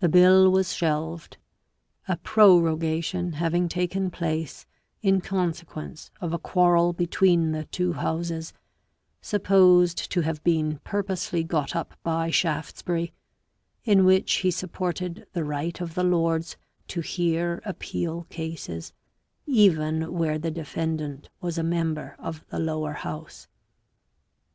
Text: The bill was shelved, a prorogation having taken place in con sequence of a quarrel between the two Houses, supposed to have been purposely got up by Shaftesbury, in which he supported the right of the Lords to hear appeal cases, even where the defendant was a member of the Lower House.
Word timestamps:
The 0.00 0.08
bill 0.08 0.50
was 0.50 0.72
shelved, 0.72 1.36
a 2.08 2.16
prorogation 2.16 3.32
having 3.34 3.68
taken 3.68 4.10
place 4.10 4.64
in 5.02 5.20
con 5.20 5.52
sequence 5.52 6.10
of 6.18 6.32
a 6.32 6.38
quarrel 6.38 6.94
between 6.94 7.52
the 7.52 7.66
two 7.66 7.92
Houses, 7.92 8.54
supposed 9.20 10.10
to 10.12 10.22
have 10.22 10.42
been 10.44 10.78
purposely 10.78 11.44
got 11.44 11.76
up 11.76 11.94
by 12.02 12.30
Shaftesbury, 12.30 13.12
in 13.84 14.06
which 14.06 14.32
he 14.36 14.50
supported 14.50 15.26
the 15.34 15.44
right 15.44 15.78
of 15.78 15.92
the 15.94 16.04
Lords 16.04 16.56
to 16.88 17.02
hear 17.02 17.60
appeal 17.66 18.22
cases, 18.30 18.94
even 19.44 20.10
where 20.14 20.38
the 20.38 20.50
defendant 20.50 21.28
was 21.42 21.58
a 21.58 21.62
member 21.62 22.16
of 22.18 22.42
the 22.48 22.58
Lower 22.58 22.94
House. 22.94 23.46